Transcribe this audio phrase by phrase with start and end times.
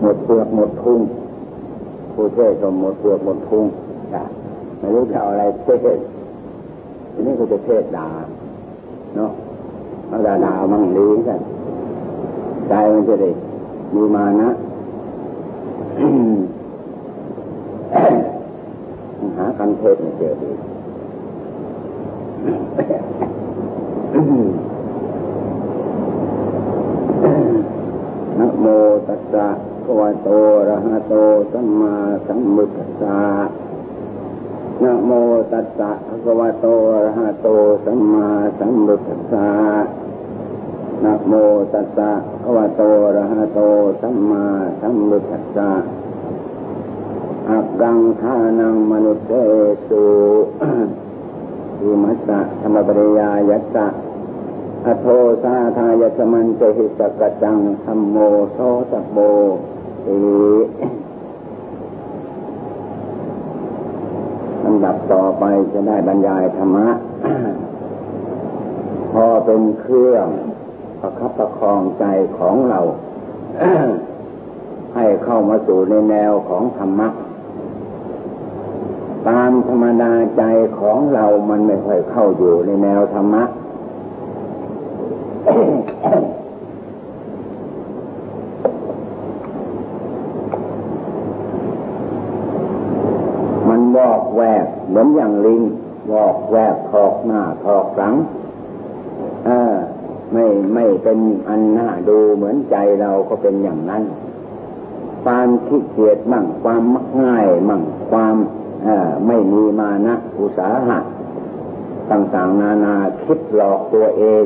[0.00, 1.00] หมดเปลือกหมดทุ่ง
[2.14, 3.66] ผู้เทศก็หมดเปลือกหมดทุ่ง
[4.78, 5.98] ไม่รู้จะเอาอะไรเทศ
[7.12, 8.08] ทีนี้ก็จะเทศด่า
[9.16, 9.30] เนาะ
[10.08, 11.40] เอาด่าด่ามั่งดีกัน
[12.68, 13.30] ใจมันจะได้
[13.94, 14.50] มีมานะ
[19.36, 20.50] หาคำเทศไม่เจอดี
[28.38, 28.66] นะโม
[29.08, 29.48] ตัสสะ
[29.84, 31.14] ภะวะโตอะระหะโต
[31.52, 31.94] สัมมา
[32.26, 33.18] สัมพุทธัสสะ
[34.82, 35.10] นะโม
[35.52, 35.90] ตัสสะ
[36.24, 37.48] ภะวะโตอะระหะโต
[37.84, 39.48] สัมมาสัมพุทธัสสะ
[41.04, 41.32] นะโม
[41.72, 42.10] ตัสสะ
[42.42, 43.60] ภะวะโตอะระหะโต
[44.00, 44.44] สัมมา
[44.80, 45.70] สัมพุทธัสสะ
[47.50, 49.32] อักกังทานังมนุษเต
[49.88, 50.04] สุ
[51.80, 53.86] อิมัสสะธรรมปริยายัสสะ
[54.86, 55.06] อโท
[55.42, 58.16] สาทายสมันเจหิสกจังธรรมโม
[58.52, 58.58] โส
[58.92, 59.16] ตโบ
[60.06, 60.16] อี
[64.64, 66.88] ลำดับต่อไปจะได้บรรยายธรรมะ
[69.12, 70.26] พอเป็นเครื่อง
[71.00, 72.04] ประคับประคองใจ
[72.38, 72.80] ของเรา
[74.94, 77.08] ให้เข้ามาสู่ในแนวของธรรมะ
[79.28, 80.42] ตามธรรมดาใจ
[80.78, 83.44] ของเรามันไม่ค่อยเข้าอยู่ในแนวธรรมะ
[85.44, 95.62] มันวอกแวกเหมือนอย่างลิง
[96.12, 98.14] วอกแวกทอกหน้าทอกหลัง
[99.46, 99.74] เออ
[100.32, 104.02] ไม่ไม่เป็นอันหน้าดูเหมือนใจเราก็เป็นอย่างนั้น
[105.24, 108.36] ความขี้เกียจมั่งความมักง่ายมั่งความ
[109.26, 110.98] ไม่มีมานะอุตสาหะ
[112.10, 114.44] ต่างๆนานาคิดหลอกตัวเอง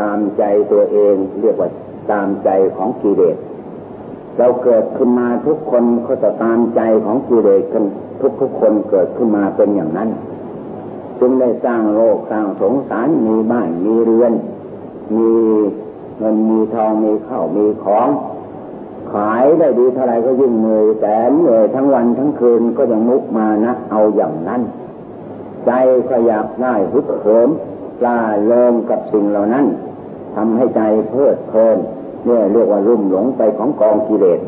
[0.10, 0.42] ามใจ
[0.72, 1.70] ตัวเองเรียกว่า
[2.10, 3.36] ตามใจของกิเลส
[4.38, 7.84] เราเกิดขึ้นมาทุกคนก็จะตามใจของกิเลสกัน
[8.20, 10.08] ทุกทุกคนเกิดขึ้นมาเป็นอย่างนั้น
[11.20, 14.32] จึงได้สร้างโลกสร้างสงสารมีบ้านมีเรือน
[15.16, 15.30] มี
[16.18, 18.08] เงินมีทองมีข้าวมีของ
[19.12, 24.62] ขายได้ดีเท่าไรก็ยิ่งเหนื่อยแต่เหนื่อยทั้งวันทั้งคืนก็ยังมุกมานะ เอาอย่างนั้น
[25.66, 25.70] ใจ
[26.08, 27.48] ก็อยากได้ฮึกเหิม
[28.06, 29.66] ลาโลงกับสิ่งเหล่านั้น
[30.34, 31.78] ทำให้ใจเพลิดเพลิน
[32.26, 34.40] เนี่ยเรียกว่ารุ่มหลงไปของกองกิเลส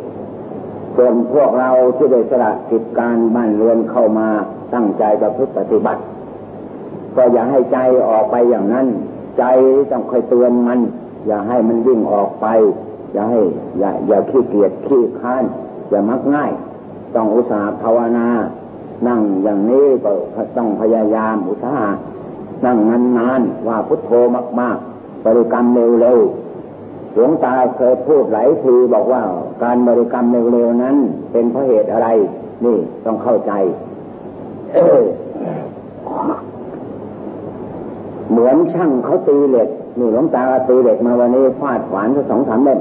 [0.97, 4.29] ส่วนพวกเราที่ได้สละกิจการบ้านเรือนเข้ามา
[4.75, 6.01] ตั้งใจประพฤติปฏิบัติ
[7.17, 8.87] ก็อย่าให้ใจออกไปอย่างนั้น
[9.39, 9.45] ใจ
[9.91, 10.81] ต้องคอยเตือนมัน
[11.27, 12.47] อย่าให้มันวิ่งออกไป
[13.13, 13.41] อย่าให้
[13.78, 15.45] อย่าอย่าขี้เกียจขี้ค้าน
[15.91, 16.53] อย่ามักง่าย
[17.15, 18.27] ต้องอุตส่าห์ภาวนา
[19.07, 20.11] นั่งอย่างนี้ก็
[20.57, 21.97] ต้องพยายามอุตสาห์
[22.65, 22.78] นั่ง
[23.19, 24.11] นานๆว่าพุทโธ
[24.61, 25.67] มากๆ บริกรรม
[26.00, 29.22] เร็วๆหลวงตาเคยพูดหลายทีบอกว่า
[29.62, 30.97] การบริกรรมเร็วๆนั้น
[31.33, 32.09] เป็นเพราะเหตุอะไร
[32.65, 33.53] นี่ต้องเข้าใจ
[38.31, 39.69] เหมือนช่างเขาตีเหล็ก
[39.99, 42.81] นี่หลวงตาตีเหล็กมาวันนี้ฟาดขวานสักสองสามเล่ม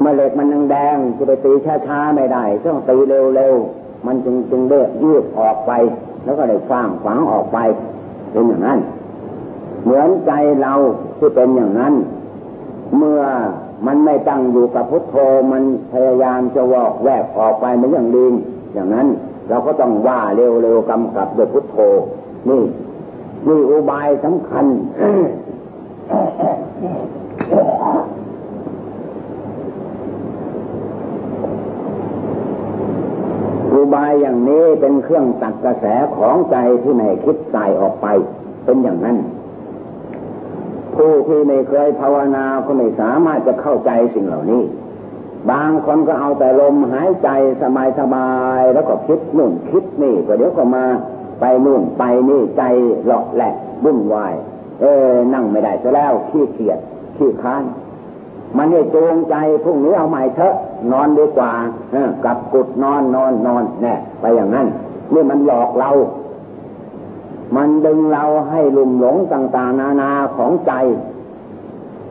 [0.00, 1.52] เมื่อเหล็กมันยังแดงจะไปตี
[1.86, 2.96] ช้าๆไม่ได้ ต้องตี
[3.36, 5.72] เร็วๆ มันจึงจึงเลือกยืดออกไป
[6.24, 7.58] แล้วก็ได้ฟังฝังออกไป
[8.32, 8.78] เป็นอย่างนั้น
[9.84, 10.32] เหมือนใจ
[10.62, 10.72] เรา
[11.18, 11.94] ที่เป็นอย่างนั้น
[12.96, 13.22] เมื่อ
[13.86, 15.16] มันไม่ตั้งอยู่กับพุทโธ
[15.52, 18.32] มันพยายามจะวอกแวกออกไปเหมือนอย่างลิง
[18.74, 19.06] อย่างนั้น
[19.48, 21.76] เราก็ต้องว่าเร็วๆกำกับด้วยพุทโธ
[22.48, 22.62] นี่
[23.48, 24.66] นี่อุบายสำคัญ
[33.74, 35.84] อุ บายอย่างนี้เป็นเครื่องตัดกระแส
[36.16, 38.06] ของใจที่ไม่คิดใส่ออกไป
[38.64, 39.16] เป็นอย่างนั้น
[40.96, 44.62] ผู้ที่ไม่เคยภาวนาก็ไม่สามารถจะเข้าใจสิ่งเหล่านี้
[45.50, 47.28] บางคนก็เอาแต่ลมหายใจ
[47.62, 50.84] สบายสบายแล้วก็คิดนู่นคิดนี่ก็เดี๋ยวก็มา
[51.40, 52.62] ไปนู่นไปนี่ใจ
[53.06, 54.34] หลอกแหลกบุ่นวาย
[54.80, 56.78] เออนั่งไม่ได้ซะแล้วขี้เกียจ
[57.16, 57.62] ขี้ค้าน
[58.56, 60.54] มันเนี่ยจูงใจพรุ่งนี้เอาใหม่เถอะ
[60.92, 61.52] นอนดีกว่า
[62.24, 64.66] กับกุดนอนนอนนอนแน่ไปอย่างนั้น
[65.14, 65.90] นี่มันหลอกเรา
[67.56, 70.72] มันดึงเราให้ลุ่มหลงต่างๆ นานาของใจ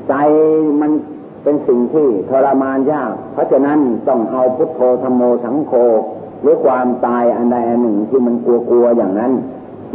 [0.10, 0.14] ใจ
[0.82, 0.92] มัน
[1.44, 5.74] เป็นสิ่งที่ทรมานยาก เพราะฉะนั้นต้องเอาพุทโธธรรมโมสังโฆ
[6.42, 9.32] หรือความตายอันใดอันหนึ่งที่มันกลัวๆอย่างนั้น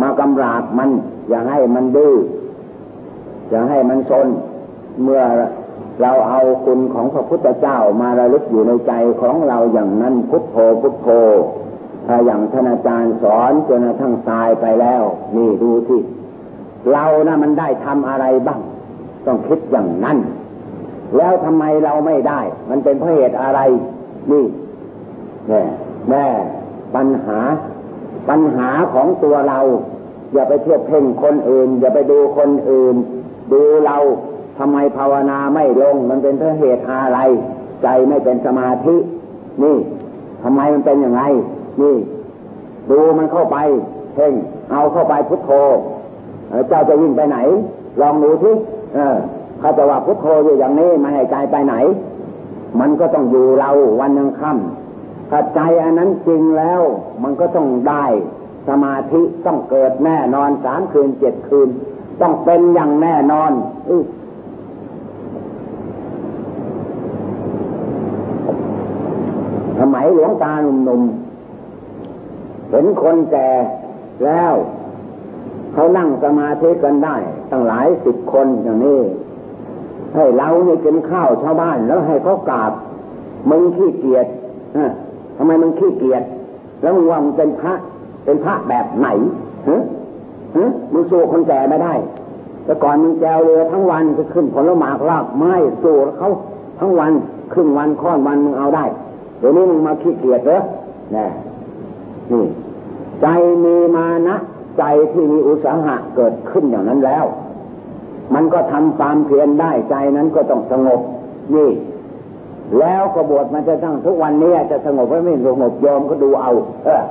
[0.00, 0.90] มากำราบมัน
[1.28, 2.14] อย่าให้มันดื้อ
[3.50, 4.28] อย่าให้มันซน
[5.02, 5.22] เมื่อ
[6.02, 11.08] เราเอาคุณของพระพุทธเจ้ามาระลึกอยู่ในใจของเราอย่างนั้นพุทโธพุทโธ
[12.06, 15.02] ถ้าอย่างท่านอาจารย์สอนจนกระทั่งตายไปแล้ว
[15.36, 16.00] นี่ดูที่
[16.92, 18.60] เรานะ่ะมันได้ทำอะไรบ้าง
[19.26, 20.18] ต้องคิดอย่างนั้น
[21.16, 23.60] แล้วทำไมเราไม่ได้ มันเป็นเพราะเหตุอะไร
[24.32, 24.44] นี่
[25.48, 25.62] แน่
[26.10, 26.26] แน่
[26.94, 27.38] ปัญหา
[28.28, 29.60] ปัญหาของตัวเรา
[30.32, 32.96] อย่าไปเทียบเพ่งคนอื่น อย่าไปดูคนอื่น
[33.52, 33.96] ดูเรา
[34.58, 37.20] ทำไมภาวนาไม่ลง มันเป็นเพราะเหตุอะไร
[37.82, 38.96] ใจไม่เป็นสมาธิ
[39.62, 39.76] นี่
[40.42, 41.22] ทำไมมันเป็นอย่างไร
[41.82, 41.96] นี่
[42.90, 43.58] ดูมันเข้าไป
[44.14, 44.32] เพ่ง
[44.70, 45.50] เอาเข้าไปพุทโธ
[46.68, 47.38] เจ้าจะวิ่งไปไหน
[48.00, 48.54] ลองดูที่
[48.94, 49.16] เออ
[49.60, 51.74] เขาจะว่าพุทโธอยู่อย่างนี้ไม่ให้ใจไปไหน
[52.80, 53.70] มันก็ต้องอยู่เรา
[54.00, 56.80] วันยังค่ำถ้าใจอันนั้นจริงแล้ว
[57.22, 58.04] มันก็ต้องได้
[58.68, 61.68] สมาธิต้องเกิดแน่นอนสามคืนเจ็ดคืน
[62.20, 63.52] ต้องเป็นอย่างแน่นอน
[69.94, 73.48] มัยหลวงตาหนุ่มๆ เห็นคนแก่
[74.24, 74.52] แล้ว
[75.72, 77.16] เขานั่งสมาธิกันได้
[77.50, 79.00] ตั้งหลายสิบคนอย่างนี้
[80.14, 82.72] ให้เรานี่กินข้าวชาวบ้านแล้วให้เขากราบ
[83.50, 84.26] มึงขี้เกียจ
[85.36, 86.22] ทำไมมึงขี้เกียจ
[86.82, 87.74] แล้วมึงว่ามึงเป็นพระ
[88.24, 89.08] เป็นพระแบบไหน
[89.68, 89.82] ฮะ
[90.56, 91.94] ฮะมึงสู้คนแก่ไม่ได้
[92.64, 96.30] แต่ก่อนมึงแจวเรือทั้งวันจะขึ้นผลหมากรากไม้สู้เขา
[96.80, 97.12] ทั้งวัน
[97.52, 98.84] ครึ่งวันค่อนวันมึงเอาได้
[99.44, 100.58] ดี๋ยวนี้มึงมาขี้เกียจเหรอ
[101.16, 101.26] นี่
[102.32, 102.44] นี่
[103.22, 103.26] ใจ
[103.64, 104.36] มีมานะ
[104.78, 107.24] ใจที่มีอุตสาหะเกิดขึ้นอย่างนั้นแล้ว
[108.34, 111.00] มันก็ทำความเพียรได้ใจนั้นก็ต้องสงบ
[111.54, 111.70] นี่
[112.78, 116.52] แล้วกบฏมันจะตั้งทุกวันนี้จะสงบไม่สงบยอมก็ดูเอา
[116.84, 117.02] เออ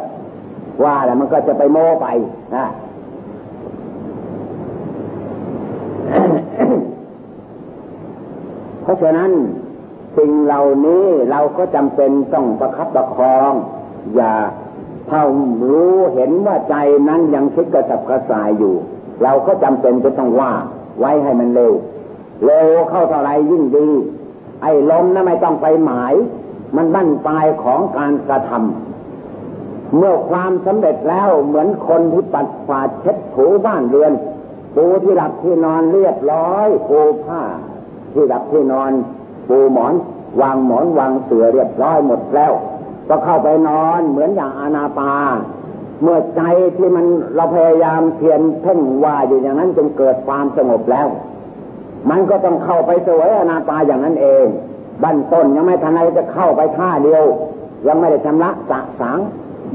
[0.84, 2.08] ว่าแล้วมันก็จะไปโม้ไป
[2.56, 2.66] นะ
[8.84, 9.32] เพราะฉะนั้น
[10.18, 13.52] สิ่งเหล่านี้เราก็จำเป็นต้องประคับประคอง
[14.16, 14.34] อย่า
[15.08, 15.26] เท่า
[15.70, 16.76] รู้เห็นว่าใจ
[17.08, 18.76] นั้นยังคิดกระสับกระส่ายอยู่
[19.24, 20.54] เราก็จำเป็นจะต้องว่า
[21.00, 21.74] ไว้ให้มันเร็ว
[22.46, 23.90] เร็วเข้าเท่าไรยิ่งดี
[24.62, 26.14] ไอ้ลมนะไม่ต้องไปหมาย
[26.76, 34.14] มันบั้นปลายของการกระทำเมื่อความสำเร็จแล้วเหมือนคนที่ปัดฝาดเช็ดถูบ้านเรือน
[34.76, 37.42] ปูที่หลับที่นอนเรียบร้อยปูผ้า
[38.14, 38.92] ที่หลับที่นอน
[39.50, 39.94] ปูหมอน
[40.42, 42.52] วางหมอนวางเสือเรียบร้อยหมดแล้ว
[43.10, 45.14] ก็เข้าไปนอนเหมือนอย่างอานาปา
[46.02, 46.42] เมื่อใจ
[46.78, 47.06] ที่มัน
[47.36, 51.08] เราพยายามเพียนเพ่งว่าอยู่อย่างนั้นจนเกิดความสงบแล้ว
[52.10, 54.46] มันก็ต้องเข้าไปสวยอนาปาอย่างนั้นเอง
[55.04, 57.24] บั้นต้นยังไม่ทันไรจะเข้าไปท่าเดียว
[57.88, 59.20] ยังไม่ได้ชำระสะสาง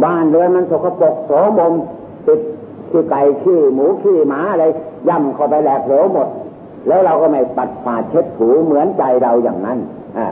[0.04, 1.72] บ้านเรือนมันสกปรกโสมม
[2.26, 2.40] ติด
[2.90, 4.64] ขี้ไก่ขี้หมูขี้หมาอะไร
[5.08, 6.28] ย่ำเข้าไปแหลกเหลวหมด
[6.88, 9.78] แล้วเราก็ไม่ปัดป่าเช็ดถูเหมือนใจเราอย่างนั้น
[10.18, 10.28] อ่า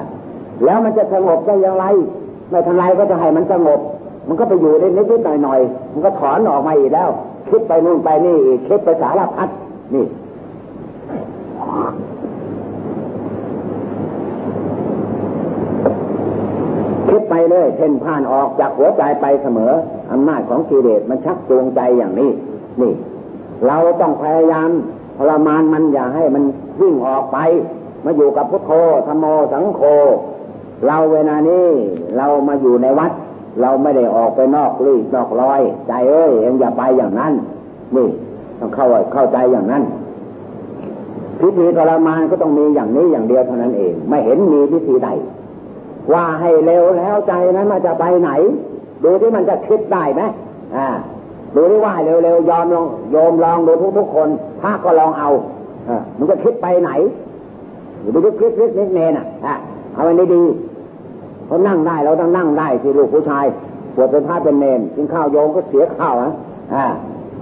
[0.65, 1.85] แล้วมันจะสงบได้อย่างไร
[2.51, 3.81] ไม่ทันไรก็จะให้มันสงบ
[4.29, 7.09] มันก็ไปอยู่ได้นิดๆหน่อยๆมันก็ถอนออกมาอีกแล้ว
[7.51, 9.49] คิดไปนู่นไปนี่อีกคิดไปสารพัด
[9.95, 10.07] นี่
[17.09, 19.73] คิดไปเลยเพ่นผ่านออกจากหัวใจไปเสมอ
[20.13, 22.31] อำนาจของกิเลสมันชักจูงใจอย่างนี้
[22.81, 22.93] นี่
[23.67, 24.71] เราต้องพยายาม
[25.17, 26.45] ทรมานมันอย่าให้มัน
[26.81, 27.39] วิ่งออกไป
[28.05, 28.71] มาอยู่กับพุทโธ
[29.07, 29.81] ธรรมโมสังโฆ
[30.87, 31.67] เราเวลานี้
[32.17, 33.13] เรามาอยู่ในวัด
[33.61, 37.33] เราไม่ได้ออกไปนอกลี่นอกลอย ใจเอ้ยเองอย่าไปอย่างนั้น
[37.97, 38.09] นี่
[38.59, 39.83] ต้องเข้าเข้าใจอย่างนั้น
[41.41, 45.09] พิธีทรมานก็ต้องมีอย่างนี้อย่างเดียวเท่านั้นเอง ไม่เห็นมีพิธีใด
[46.13, 48.31] ว่าให้เร็วแล้วใจนั้นมันจะไปไหน
[49.05, 50.23] ดูที่มันจะคิดได้ไหม
[50.77, 50.89] อ่า
[51.57, 54.29] ดูที่ว่าเร็วๆยอมลองโยมลองดูทุกๆคน
[54.61, 55.31] พระก็ลองเอา
[55.89, 56.91] อมันจะคิดไปไหน
[58.01, 59.57] อยู่ดูคลิปคลิปนิดเนน่ะ
[59.95, 60.43] เอาไว้ดี
[61.47, 63.47] เขานั่งได้เราต้องนั่งได้ที่ลูกผู้ชาย
[63.95, 66.33] ปวดเป็นพระเป็นเนนกินข้าวโยมก็เสียข้าวนะ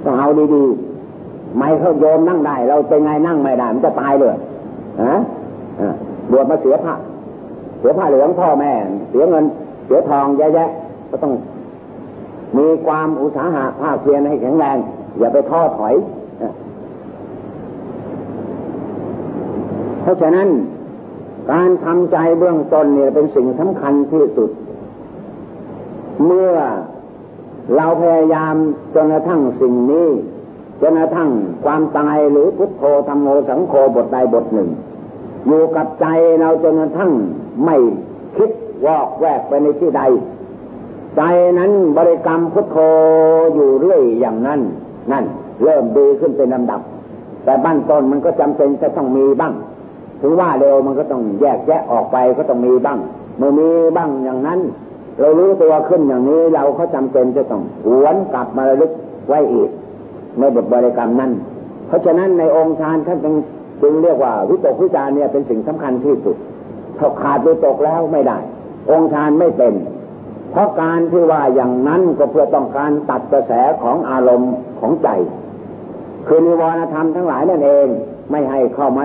[0.05, 4.37] ต้องเอาดีๆไม่เขาโยมนั่งได้ เราเป็นไงนั่งไม่ได้มันจะตายเลย
[5.03, 5.15] ฮะ
[6.31, 6.95] บวชมาเสียผ้า
[7.81, 8.73] เสียผ้าเหลืองพ่อแม่
[9.11, 9.45] เสียเงิน
[9.87, 11.33] เสียทองแย่ๆก็ต้อง
[12.59, 14.79] มีความอุตสาหะภาคเพียรให้แข็งแรง
[15.19, 15.95] อย่าไปท้อถอย
[20.03, 20.49] เพราะฉะนั้น
[21.53, 24.51] การทำใจเบื้องต้นเนี่ยเป็นสิ่งสำคัญที่สุด
[26.27, 26.55] เมื่อ
[27.77, 28.55] เราพยายาม
[28.95, 30.09] จนกระทั่งสิ่งนี้
[30.81, 31.31] จนกระทั่ง
[31.65, 34.71] ความตายหรือพุทโธธรรมโมสังโฆบทใดบทหนึ่ง
[35.47, 36.07] อยู่กับใจ
[36.41, 37.13] เราจนกระทั่ง
[37.65, 37.77] ไม่
[38.37, 38.51] คิด
[38.87, 40.03] วอกแวกไปในที่ใด
[41.17, 41.23] ใจ
[41.59, 42.77] นั้นบริกรรมพุทโธ
[43.55, 44.61] อยู่เรื่อยอย่างนั้น
[45.13, 45.25] นั่น
[45.63, 46.81] เริ่มดีขึ้นเป็นลำดับ
[47.45, 49.53] แต่บ้านต้นมันก็จำเป็นจะต้องมีบ้าง
[50.21, 52.99] ถึงว่าเร็วมันก็ต้องแยกแยะออกไปก็ต้องมีบ้าง
[53.39, 54.61] เมื่อมีบ้างอย่างนั้น
[55.21, 58.93] เรารู้ตัวขึ้นอย่างนี้เราเขาจาเป็นจะต้องหวนกลับมาระลึก
[59.29, 59.71] ไว้อีก
[60.39, 61.33] ในบทบริกรรมนั้น
[61.89, 63.35] เพราะฉะนั้นในองค์ฌานท่านจึง
[63.83, 66.37] จึงเรียกว่าวิตกวิจารเนี่ยเป็นสิ่งสำคัญที่สุด
[66.99, 68.39] ถ้าขาดวิตกแล้วไม่ได้
[68.91, 69.73] องค์ฌานไม่เป็น
[70.55, 75.09] เพราะการที่ว่าอย่างนั้นก็เพื่อต้องการตัดกระแสของอารมณ์ของใจ
[76.27, 77.87] คือนิวรณธรรมทั้งหลายนั่นเอง
[78.31, 79.05] ไม่ให้เข้ามา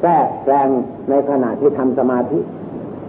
[0.00, 0.68] แทรกแซง
[1.10, 2.38] ในขณะที่ทำสมาธิ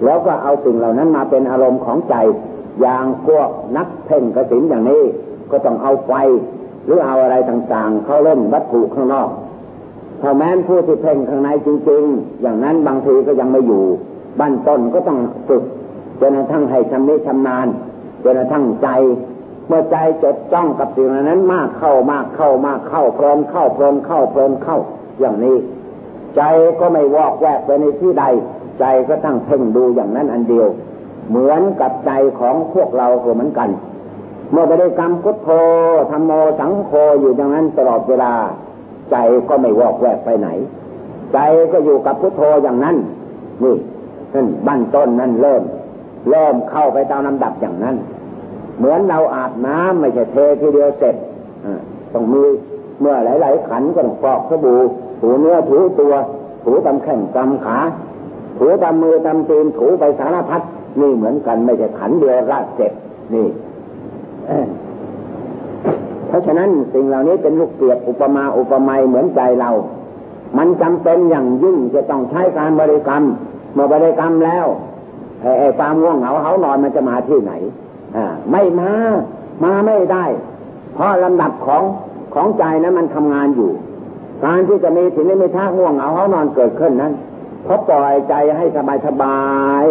[0.05, 2.15] แล้วก็เอาสิ่งเหล่านั้นมาเป็นอารมณ์ของใจ
[2.81, 5.03] อย่างพวกนักเพ่งกสินอย่างนี้
[5.51, 6.11] ก็ต้องเอาไฟ
[6.85, 9.29] หรือเอาอะไรต่างๆ เข้าเล่นวัตถุข้างนอก
[10.21, 13.83] ถ้าแม้นผู้ที่เพ่งข้างในจริง ๆ อย่างนั้นบางทีก็ยังไม่อยู่
[14.39, 15.19] บั้นต้นก็ต้อง
[15.49, 15.63] ฝึก
[16.21, 17.67] จนกระทั่งให้ชำนิชำนาญ
[18.23, 18.89] จนกระทั่งใจ
[19.67, 24.77] เมื่อใจจดจ้องกับสิ่งนั้นมากเข้ามากเข้ามากเข้าเพลินเข้าเพลินเข้าเพลินเข้า
[25.19, 25.57] อย่างนี้
[26.35, 26.41] ใจ
[26.79, 28.25] ก็ไม่วอกแวกไปในที่ใด
[28.79, 30.67] ใจก็ตั้งเพ่งดูอย่างนั้นอันเดียว
[31.29, 33.69] เหมือนกับใจของพวกเราเหมือนกัน
[34.51, 35.49] เมื่อบริกรรมพุทโธ
[36.11, 38.33] ธรรมโมสังโฆอยู่อย่างนั้นตลอดเวลา
[39.11, 39.17] ใจ
[39.49, 40.47] ก็ไม่วอกแวกไปไหน
[41.33, 41.39] ใจ
[41.71, 42.95] ก็อยู่กับพุทโธอย่างนั้น
[43.63, 43.75] นี่
[44.33, 45.63] นั่นบั้นต้นนั่นเริ่ม
[46.29, 47.95] เริ่มเข้าไปตามลำดับอย่างนั้น
[48.77, 51.15] เหมือนเราอาบน้ำไม่ใช่เททีเดียวเสร็จ
[52.13, 52.43] ต้องมี
[52.99, 54.79] เมื่อหลาย ๆ ขันก็ต้องฟอกสบู่
[55.21, 56.13] ถูเนื้อถูตัว
[56.63, 57.77] ถูตำแข้งตำขา
[58.57, 60.61] ถูตำมือตำตีนถูไปสารพัด
[61.01, 62.91] นี่เหมือนกันไม่ใช่ขันเดียวราดเสร็จ
[63.33, 63.47] นี่
[66.27, 69.71] เพราะฉะนั้นสิ่งเหล่านี้เป็นลูกเปียกอุปมาอุปไมยเหมือนใจเรา
[70.57, 73.23] มันจำเป็นอย่างยิ่งจะต้องใช้การบริกรรม
[73.73, 74.65] เมื่อบริกรรมแล้ว
[75.41, 77.53] ไอ้ความง่วงเหงาเขานอนมันจะมาที่ไหน
[78.17, 78.91] อ่าไม่มา
[79.63, 80.25] มาไม่ได้
[80.93, 81.83] เพราะลำดับของ
[82.33, 83.71] ของใจนั้นมันทำงานอยู่
[84.45, 87.13] การที่จะมีสิ่งนี้ม่ท่าง่วงเหงาเขานอนเกิดขึ้นนั้น
[87.63, 89.41] เพราะปล่อยใจให้สบายสบา
[89.83, 89.85] ย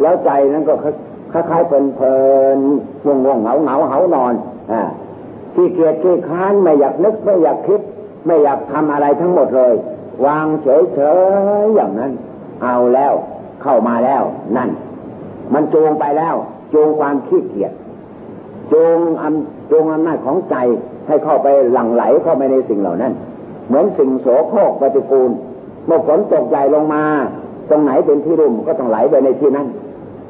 [0.00, 0.74] แล้วใจนั้นก็
[1.32, 2.16] คล้ายๆเพลิ
[2.56, 4.34] นๆง่วงง่วงเหงาเหงาเขานอน
[4.72, 4.82] อ่า
[5.54, 7.80] ที่เกียจที่ค้านไม่อยากนึกไม่อยากคิด
[8.26, 9.74] ไม่อยากทำอะไรทั้งหมดเลย
[10.26, 11.00] วางเฉ
[11.62, 12.12] ยๆอย่างนั้น
[12.62, 13.12] เอาแล้ว
[13.62, 14.22] เข้ามาแล้ว
[14.56, 14.70] นั่น
[15.54, 16.34] มันจูงไปแล้ว
[16.74, 17.72] จูงความขี้เกียจ
[18.72, 20.56] จูงอำจูงอำนาจของใจ
[21.06, 23.12] ให้เข้าไปหลั่งไหลเข้าไปในสิ่งเหล่านั้น
[23.66, 25.30] เหมือนสิ่งโสโครกปฏิกูล
[25.86, 27.02] เมื่อฝนตกใหญ่ลงมา
[27.70, 29.66] ตรงไหนเป็นที่รุ่มก็ต้องไหลไปในที่นั้น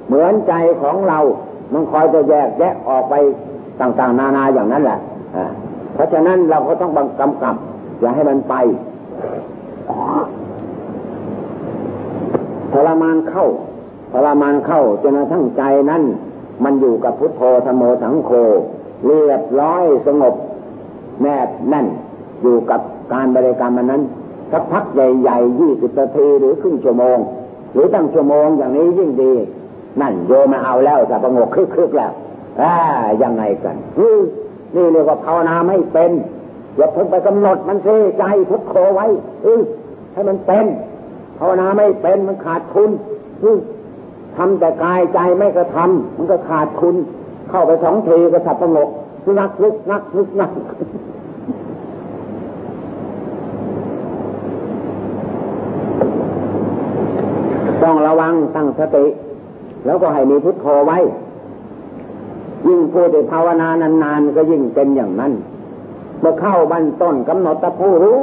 [0.06, 1.18] เหมือนใจของเรา
[1.72, 3.14] มันคอยจะแยกแยะออกไป
[3.80, 4.98] ต่างๆ นานาอย่างนั้นแหละ
[5.94, 7.54] เพราะฉะนั้นเราก็ต้องบังกำกับ
[8.00, 8.54] อย่าให้มันไป
[12.72, 13.46] ทรมานเข้า
[14.12, 16.02] ทรมานเข้าจนกระทั่งใจนั้น
[16.64, 18.30] มันอยู่กับพุทโธธโมสังโฆ
[19.06, 20.34] เรียบร้อยสงบ
[21.22, 21.86] แนบแน่น
[22.42, 22.80] อยู่กับ
[23.12, 24.02] การบริกรรมมันนั้น
[24.52, 27.18] สักพักใหญ่ๆยี่สิบนาทีหรือครึ่งชั่วโมง
[27.72, 29.32] หรือตั้งชั่วโมงอย่างนี้ยิ่งดี
[30.00, 32.12] นั่นโยมาเอาแล้วจะประงกคึกๆแล้ว
[32.60, 32.74] อ่า
[33.22, 33.76] ยังไงกัน
[34.74, 36.10] นี่เรียกว่าภาวนาไม่เป็น
[36.76, 39.06] อย่าเพิ่งไปกำหนดมันเสีใจพุทโธไว้
[39.42, 39.60] เออ
[40.12, 40.66] ให้มันเป็น
[41.40, 42.90] ภาวนาไม่เป็นมันขาดทุน
[44.36, 46.94] ทำแต่กายใจไม่กระทำมันก็ขาดทุน
[47.50, 48.88] เข้าไปสองทีก็สับประงก
[49.38, 50.50] นักลึกนักลึกนัก
[57.82, 59.06] ต้องระวังตั้งสติ
[59.86, 60.98] แล้วก็ให้มีพุทโธไว้
[62.66, 63.68] ยิ่งพูดภาวนา
[64.02, 65.32] นานๆก็ยิ่งเป็นอย่างนั้น
[66.20, 68.18] เมื่อเข้าบันต้นกำหนดตะผู้รู้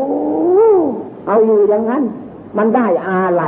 [1.28, 2.04] เอาอยู่อย่างนั้น
[2.58, 3.44] มันได้อะไร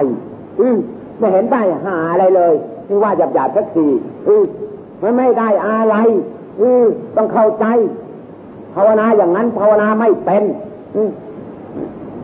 [0.60, 0.78] อือ
[1.20, 2.54] ไม่เห็นได้หาอะไรเลย
[2.88, 3.88] ที่ว่าหยาบหยาบสักที
[4.28, 4.36] อื
[5.04, 5.96] มันไม่ได้อะไร
[6.62, 6.86] อือ
[7.16, 7.66] ต้องเข้าใจ
[8.76, 10.44] ภาวนาอย่างนั้น ภาวนาไม่เป็น
[10.96, 11.02] อื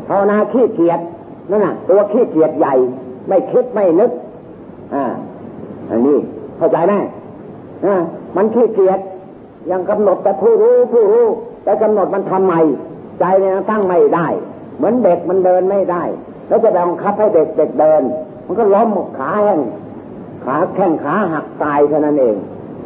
[0.07, 0.99] ภาวนาขี้เกียจ
[1.49, 2.73] นั่นน่ะ ตัวขี้เกียจใหญ่
[3.27, 4.11] ไม่คิดไม่นึก
[4.93, 5.03] อ่า
[5.89, 6.17] อันนี้
[6.57, 6.93] เข้าใจไหม
[7.85, 7.95] อ่า
[8.35, 8.99] มันขี้เกียจ
[9.71, 11.25] ยังกำหนดแต่ผู้รู้ผู้รู้
[11.63, 12.53] แต่กำหนดมันทำไม
[13.19, 14.27] ใจเนี่ยตั้งไม่ได้
[14.77, 16.03] เหมือนเด็กมันเดินไม่ได้
[16.47, 18.03] แล้วจะบังคับให้เด็กเด็กเดิน
[18.45, 19.59] มันก็ล้มขาแห้ง
[20.45, 22.35] ขาแข้งขาหักตายเท่านั้นเอง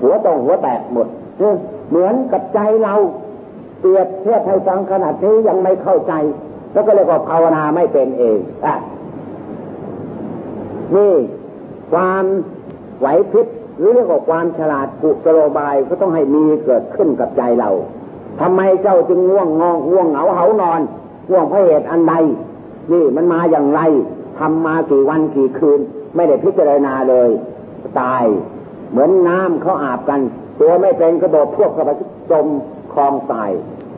[0.02, 1.08] หัวตรงหัวแตกหมด
[1.90, 2.94] เหมือนกับใจเรา
[3.80, 6.14] เปรียบเทียบให้ฟังขนาดนี้ยังไม่เข้าใจ
[6.74, 8.76] แล้วก็เลยก็ภาวนาไม่เป็นเองอะ
[10.96, 11.14] นี่
[11.92, 12.26] ความ
[13.00, 13.48] ไหวพริบ
[13.80, 17.70] หรือเรียกว่าความฉลาดกุศโลบายก็ต้องให้มีเกิดขึ้นกับใจเรา
[18.42, 20.82] ทำไมเจ้าจึงง่วงงองง่วงเหงาเหานอน
[21.30, 22.14] ง่วงเพราะเหตุอันใด
[22.92, 23.82] นี่มันมาอย่างไร
[24.40, 25.80] ทำมากี่วันกี่คืน
[26.16, 27.30] ไม่ได้พิจารณาเลย
[28.00, 28.26] ตาย
[28.92, 30.20] เหมือนน้ำเขาอาบกัน
[30.60, 31.92] ตัวไม่เป็นกระโดดพวกเข้าไป
[32.32, 32.48] จม
[32.94, 33.52] คลองตาย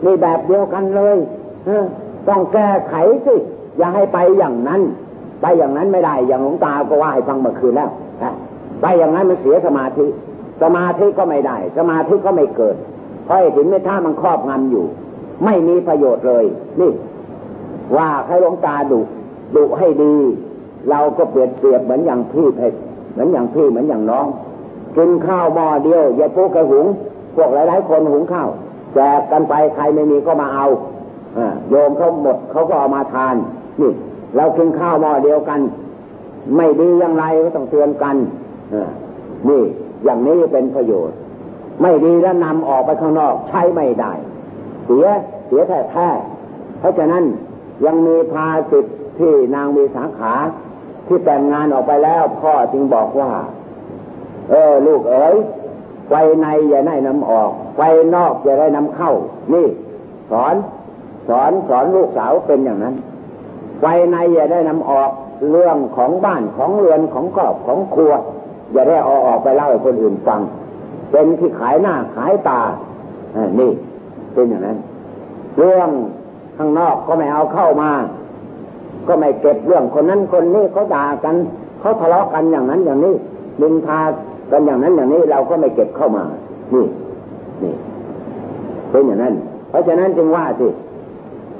[0.05, 1.17] นี่แบบเดียวกันเลย
[2.27, 2.95] ต้องแก้ไข
[3.25, 3.35] สิ
[3.77, 4.81] อย่าให้ไปอย่างนั้น
[5.41, 7.89] ไปอย่างนั้นไม่ได้ อย่างหลวงตาก็ว่าให้ฟังเมื่อคืนแล้ว
[8.81, 10.05] ไปอย่างนั้นมันเสียสมาธิ
[10.61, 12.75] สมาธิก็ไม่ได้ สมาธิก็ไม่เกิด
[13.25, 14.85] เพราะเหตุไม่ท่ามันครอบงำอยู่
[15.45, 16.45] ไม่มีประโยชน์เลย
[16.79, 16.91] นี่
[17.97, 18.99] ว่าให้หลวงตาดุ
[19.55, 20.15] ดุให้ดี
[20.89, 22.77] เราก็เปรียบเปรียบเหมือนอย่างพี่เพชร
[23.11, 24.27] เหมือนอย่างพี่เหมือนอย่างน้อง
[24.97, 26.85] กินข้าวหม้อเดียวอย่าพูกกระหุง
[27.35, 28.49] พวกหลาย ๆ คนหุงข้าว
[28.93, 30.65] แจกกันไปใครไม่มีก็มาเอา
[31.69, 33.35] โยมเขาหมดเขาก็เอามาทาน
[33.81, 33.91] นี่
[34.35, 35.59] เรากินข้าวหม้อเดียวกัน
[36.57, 38.15] ไม่ดีอย่างไรก็ต้องเตือนกัน
[39.49, 39.61] นี่
[40.03, 41.15] อย่างนี้เป็นประโยชน์
[41.81, 44.13] ไม่ดีแล้วนำออกไปข้างนอกใช้ไม่ได้
[44.85, 45.05] เสีย
[45.47, 46.09] เสียแท้แท้
[46.79, 47.23] เพราะฉะนั้น
[47.85, 50.33] ยังมีภาสิทธิ์ที่นางมีสาขา
[51.07, 53.31] ที่แต่งงานออกไปแล้วพ่อจึงบอกว่า
[54.49, 55.35] เออ ลูกเอ๋ย
[56.09, 57.81] ไฟในอย่าได้นำออก ไฟ
[58.15, 59.11] นอกอย่าได้นำเข้า
[59.53, 59.67] นี่
[60.31, 60.55] สอน
[61.29, 62.95] สอนสอนลูกสาวเป็นอย่างนั้น
[63.79, 65.11] ไฟในอย่าได้นำออก
[65.51, 68.13] เรื่องของบ้านของเรือนของครอบของครัว
[68.73, 70.41] อย่าได้เอาออกไปเล่าให้คนอื่นฟัง
[71.11, 72.61] เป็นที่ขายหน้าขายตา
[73.35, 73.71] อนี่
[74.33, 74.77] เป็นอย่างนั้น
[75.57, 75.89] เรื่อง
[76.61, 77.91] ข้างนอกก็ไม่เอาเข้ามา
[79.07, 81.35] ก็ไม่เก็บเรื่องคนนั้นคนนี้เขาด่ากัน
[81.79, 83.13] เขาทะเลาะกันอย่างนั้นอย่างนี้
[83.61, 83.99] ดินทา
[84.51, 86.23] กันอย่างนั้นอย่างนี้เราก็ไม่เก็บเข้ามา
[86.73, 86.85] นี่
[87.63, 87.73] นี่
[88.91, 89.33] เป็นอย่างนั้น
[89.69, 90.67] เพราะฉะนั้นจึงว่าสิ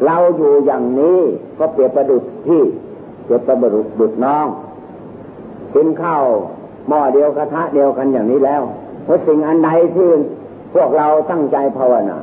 [0.05, 1.19] เราอยู่อย่างนี้
[1.59, 2.61] ก็เปรียบประดุษที่
[3.25, 4.45] เปรียบประดุษดุษน้อง
[5.73, 6.23] กินข้าว
[6.87, 8.61] หม้อเดียวกระทะเดียวกันอย่างนี้แล้ว
[9.03, 10.09] เพราะสิ่งอันใดที่
[10.75, 12.17] พวกเราตั้งใจภาวนา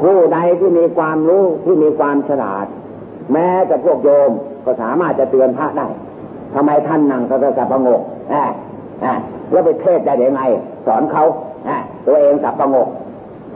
[0.00, 2.66] ผู้ใดที่มีความรู้ที่มีความฉลาด
[3.32, 4.30] แม้แต่พวกโยม
[4.64, 5.88] ก็สามารถจะเตือนพระได้
[6.54, 8.00] ทำไมท่านนั่งสัตประงก
[9.50, 10.42] แล้วไปเทศได้ยังไง
[10.86, 11.24] สอนเขา
[12.06, 12.88] ตัวเองสับประงก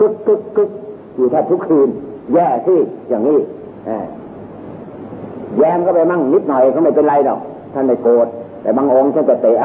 [0.00, 0.70] กึกกึกกึก
[1.16, 1.88] อยู่แทบทุกคืน
[2.34, 2.78] แย่ที่
[3.08, 3.38] อย่างนี้
[5.58, 7.40] แย้มก็ไปมั่งนิดหน่อยก็ไม่เป็นไรหรอก
[7.74, 8.26] ท่านไม่โกรธ
[8.62, 9.56] แต่บางองค์ท่านจะเตะ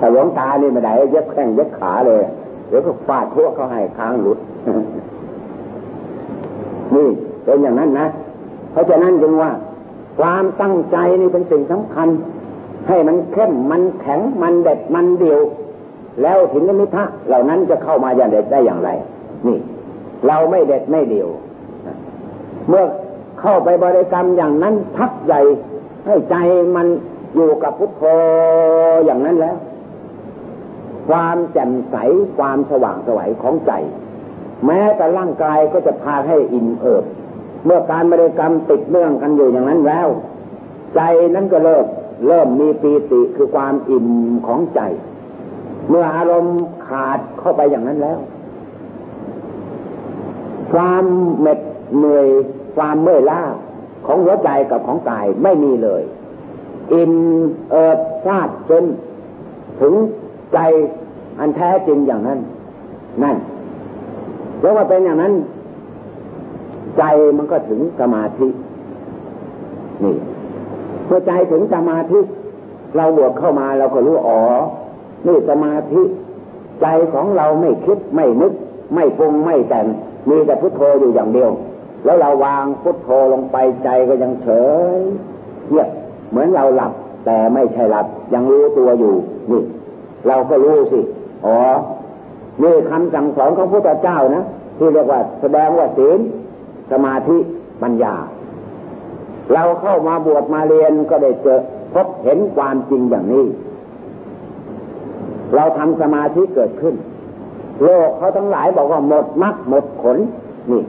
[0.00, 2.22] ถ้าหลวงตานี่ไม่ได้เย็บแข้งเย็บขาเลย
[2.68, 4.38] เดี๋ยวก็ฟาดทั่วเขาให้ค้างหลุด
[6.96, 7.08] นี่
[7.44, 8.08] เป็นอย่างนั้นนะ
[8.72, 9.50] เพราะฉะนั้นจึงว่า
[10.20, 12.08] ความตั้งใจนี่เป็นสิ่งสำคัญ
[12.88, 15.40] ให้มันเข้มมันแข็งมันเด็ดมันเดียว
[16.22, 18.90] แล้วถินนิมิทะเหล่านั้นจะเข้ามาอย่างเด็ดได้อย่างไร
[19.46, 19.58] นี่
[20.26, 21.28] เราไม่เด็ดไม่เดียว
[22.68, 22.84] เมื่อ
[23.40, 25.40] เข้าไปบริกรรมอย่างนั้นพักใหญ่
[26.06, 26.36] ให้ใจ
[26.76, 26.86] มัน
[27.34, 28.02] อยู่กับพุทโธ
[29.06, 29.56] อย่างนั้นแล้ว
[31.08, 31.96] ความแจ่มใส
[32.38, 33.72] ความสว่างสวัยของใจ
[34.64, 37.04] แม้แต่ร่างกายก็จะพาให้อิ่มเอิบ
[37.64, 40.08] เมื่อการบริกรรมติดเนื่องกันอยู่อย่างนั้นแล้ว
[40.94, 41.00] ใจ
[41.34, 41.86] นั้นก็เลิก
[42.26, 44.08] เริ่มมีปีติคือความอิ่ม
[44.46, 44.80] ของใจ
[45.88, 48.18] เมื่ออารมณ์ขาดเข้าไปอย่างนั้นแล้ว
[50.72, 51.04] ความ
[51.40, 51.60] เหม็ด
[51.96, 52.26] เหนื่อย
[52.76, 53.42] ความเมื่อยล้า
[54.06, 56.02] ของหัวใจกับของกายไม่มีเลย
[56.92, 57.12] อิ่ม
[57.70, 58.84] เอิบซาดจน
[59.80, 59.94] ถึง
[60.52, 60.58] ใจ
[61.38, 62.38] อันแท้จริงอย่างนั้น
[63.22, 63.36] นั่น
[64.66, 65.34] แล้วว่าเป็นอย่างนั้น
[66.98, 67.02] ใจ
[67.38, 68.48] มันก็ถึงสมาธิ
[70.04, 70.16] นี่
[71.08, 72.18] พอใจถึงสมาธิ
[72.96, 74.40] เราบวกเข้ามาเราก็รู้อ๋อ
[75.26, 76.02] นี่สมาธิ
[76.82, 78.52] ใจของเราไม่คิดไม่นึก
[78.94, 79.86] ไม่ปรุงไม่แต่ง
[80.30, 81.50] มีแต่พุทโธอยู่อย่างเดียว
[82.04, 84.48] แล้วเราวางพุทโธลงไปใจก็ยังเฉ
[84.98, 85.00] ย
[85.68, 85.88] เงียบ
[86.30, 86.92] เหมือนเราหลับ
[87.26, 89.14] แต่ไม่ใช่หลับ ยังรู้ตัวอยู่
[89.50, 89.62] นี่
[90.28, 91.00] เราก็รู้สิ
[91.46, 91.58] อ๋อ
[92.62, 94.44] นี่คำสั่งสอนของพระพุทธเจ้านะ
[94.78, 96.18] ที่เรียกว่าแสดงว่าศีล
[96.92, 97.36] สมาธิ
[97.82, 98.14] ปัญญา
[99.54, 101.60] เราเข้ามาบวชมาเรียนก็ได้เจอ
[101.94, 103.46] พบเห็นความจริงอย่างนี้
[105.54, 106.94] เราทำสมาธิเกิดขึ้น
[107.82, 110.16] โลกเขาทั้งหลายบอกว่าหมดมรรคหมดผล
[110.70, 110.82] นี่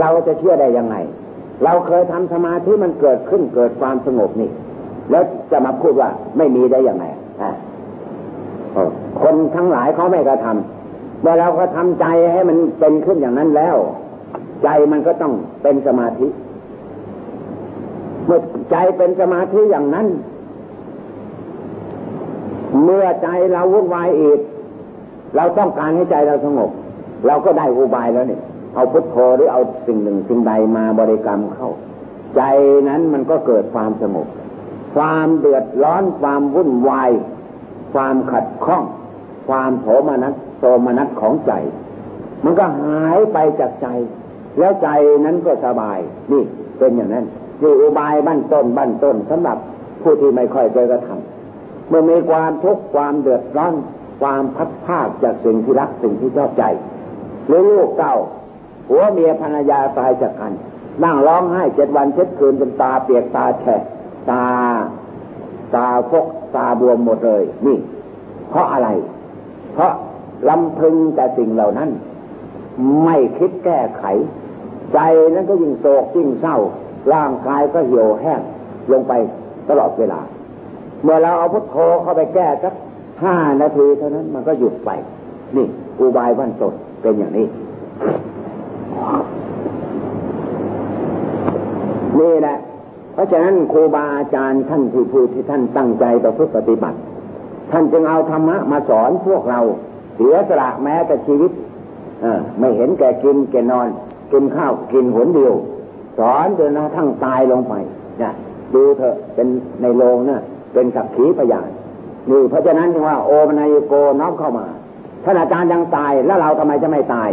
[0.00, 0.96] เราจะเชื่อได้ยังไง
[1.64, 4.50] เราเคยทำสมาธิมันเกิดขึ้นเกิดความสงบนี่
[5.10, 7.04] แล้วจะมาพูดว่าไม่มีได้ยังไง
[9.22, 13.76] คนทั้งหลายเขาไม่กระทำแต่อเราก็ทำใจให้มันเป็นขึ้นอย่างนั้นแล้ว
[14.64, 16.28] ใจมันก็ต้องเป็นสมาธิ
[18.26, 20.06] เมื่อใจเป็นสมาธิอย่างนั้น
[22.82, 24.38] เมื่อใจเราวุ่นวายอีก
[25.36, 26.70] เราต้องการให้ใจเราสงบ
[27.26, 28.42] เราก็ได้อุบายแล้วเนี่ย
[28.74, 31.70] เอาพุทโธหรือเอาสิ่งหนึ่งสิ่งใดมาบริกรรมเข้า
[32.36, 32.42] ใจ
[32.88, 34.26] นั้นมันก็เกิดความสงบ
[34.94, 37.10] ความเดือดร้อนความวุ่นวาย
[37.94, 38.84] ความขัดข้อง
[39.48, 41.52] ความโสมนัสโสมนัสของใจ
[42.44, 43.88] มันก็หายไปจากใจ
[44.58, 44.88] แล้วใจ
[45.24, 45.98] นั้นก็สบาย
[46.32, 46.42] นี่
[46.78, 47.26] เป็นอย่างนั้น
[47.62, 49.58] นี่อุบายบั้นต้นบั้นต้นสำหรับ
[50.02, 53.74] ผู้ที่ไม่ค่อยเคยกระทำเมื่อมีความทุกข์ความเดือดร้อน
[54.20, 56.64] ความพัดภาคจากสิ่งที่รักสิ่งที่ชอบใจ
[57.46, 58.16] หรือลูกเก่า
[58.90, 60.52] หัวเมียภรรยาตายจากกัน
[61.04, 63.82] นั่งร้องไห้เจ็ดวันเจ็ดคืนจนตาเปียกตาแฉะ
[64.30, 64.44] ตา
[65.74, 67.78] ตาฟกตาบวมหมดเลย นี่
[68.50, 68.88] เพราะอะไร
[69.74, 69.92] เพราะ
[70.48, 71.90] ลำพึงแต่สิ่งเหล่านั้น
[73.04, 74.04] ไม่คิดแก้ไข
[74.92, 74.98] ใจ
[75.34, 76.56] นั้นก็ยิ่งโศกยิ่งเศร้า
[77.12, 78.40] ร่างกายก็เหี่ยวแห้ง
[78.92, 79.12] ลงไป
[79.68, 80.20] ตลอดเวลา
[81.02, 82.74] เมื่อเราเอาพุทโธเข้าไปแก้สัก
[83.22, 84.90] ห้านาทีเท่านั้นมันก็หยุดไป
[85.56, 85.66] นี่
[86.00, 87.46] อุบายวันตดเป็นอย่างนี้
[92.18, 92.56] นี่แหละ
[93.12, 96.98] เพราะฉะนั้นครูบาอาจารย์ท่านที่พูดที่ท่านตั้งใจต่อพุทธปฏิบัติ
[97.72, 99.60] ท่านจึงเอาธรรมะมาสอนพวกเรา
[100.16, 101.52] เสียสละแม้แต่ชีวิต
[102.58, 103.88] ไม่เห็นแก่กินแก่นอน
[104.32, 105.54] กินข้าวกินหนเดียว
[106.18, 107.74] สอนจนกระทั่งตายลงไป
[108.22, 108.32] นะ
[108.74, 109.48] ดูเถอะเป็น
[109.82, 110.42] ในโรงนะ
[110.72, 111.68] เป็นสักขีพยาน
[112.30, 114.66] นี่เพราะฉะนั้นจึงว่าโอมนายโกน้อมเข้ามา
[115.24, 117.30] ท่านอาจารย์ยังตายแล้วเราทำไมจะไม่ตาย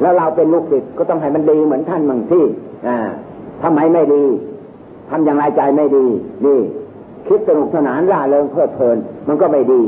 [0.00, 2.44] แล้วเราเป็นลูกศิษย์ก็ต้องให้มันดีเหมือนท่านบางที่
[2.86, 2.96] อ่า
[3.62, 4.24] ทำไมไม่ดี
[5.12, 6.06] ทำอย่างไรใจไม่ดี
[6.46, 6.60] นี่
[7.28, 8.96] คิดสนุกสนานร่าเริงเพลิดเพลิน
[9.28, 9.82] มันก็ไม่ดี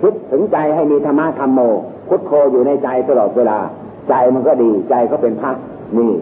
[0.00, 1.60] คิดถึงใจให้มีธรรมะธรรมโม
[2.08, 3.58] พุทโธอยู่ในใจตลอดเวลา
[4.08, 5.50] ใจมันก็ดีใจก็เป็นพระ
[5.98, 6.12] นี่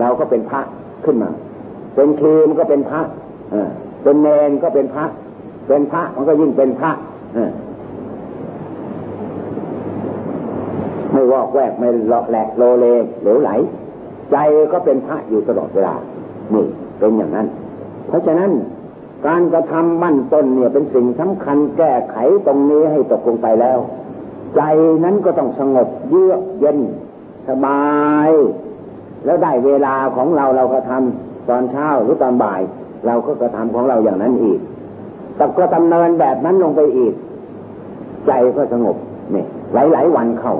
[0.00, 0.60] เราก็เป็นพระ
[1.04, 1.30] ขึ้นมา
[1.94, 3.00] เป็นครีมก็เป็นพระ
[4.02, 5.04] เป็นเนนก็เป็นพระ
[5.68, 6.90] เป็นพระมันก็ยิ่งเป็นพระ
[11.12, 12.86] ไม่วอกแวกไม่เลาะแหลกโลเล
[13.22, 13.50] เหลวไหล
[14.32, 14.36] ใจ
[14.72, 15.94] ก็เป็นพระอยู่ตลอดเวลา
[16.54, 16.66] นี่
[16.98, 17.46] เป็นอย่างนั้น
[18.08, 18.50] เพราะฉะนั้น
[19.26, 23.78] การกระทำมั่นต้นเนี่ยเป็นสิ่งสำคัญแก้ไขตรงนี้ให้ตกลงไปแล้ว
[24.56, 24.62] ใจ
[25.04, 26.78] นั้นก็ต้องสงบเยือกเย็น
[27.48, 27.84] สบา
[28.28, 28.30] ย
[29.24, 32.60] แล้วได้เวลาของเราเราก็ทำตอนเช้าหรือตอนบ่าย
[33.06, 34.60] เราก็กระทำของเราอย่างนั้นอีก
[35.36, 37.14] แต่ก็ดำเนินแบบนั้นลงไปอีก
[38.26, 38.96] ใจก็สงบ
[39.32, 39.46] เนี่ย
[39.92, 40.54] หลายๆวันเข้า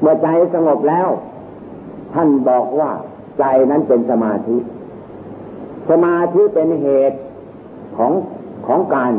[0.00, 1.08] เมื่อใจสงบแล้ว
[2.14, 2.90] ท่านบอกว่า
[3.38, 4.56] ใจนั้นเป็นสมาธิ
[5.88, 7.18] สมาธิเป็นเหตุ
[7.96, 8.12] ของ
[8.66, 9.12] ของการ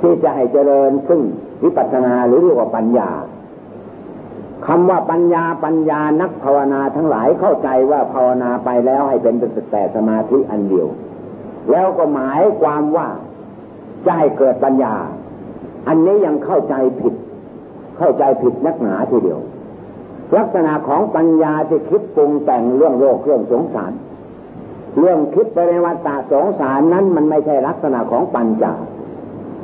[0.00, 1.20] ที่จะให้เจริญซึ่ง
[1.62, 3.10] วิปัสสนาหรือเรียกว่าปัญญา
[4.66, 9.34] คำว่าปัญญาปัญญานักภาวนาทั้งหลายเข้าใจว่าภาวนาไปแล้วให้เป็น
[9.70, 10.88] แต่สมาธิอันเดียว
[11.70, 13.08] แล้วก็หมายความว่า
[14.04, 14.94] จะให้เกิดปัญญา
[15.88, 17.14] อันนี้ยังเข้าใจผิด
[17.98, 19.40] เข้าใจผิดนักหนาทีเดียว
[20.36, 23.92] ลักษณะของปัญญาที่คิดปรุงแต่งเรื่องโลกเรื่องสงสาร
[24.98, 28.74] เรื่องคิดไปในวัฏฏะสงสารนั้นมันไม่ใช่ลักษณะของปัญญา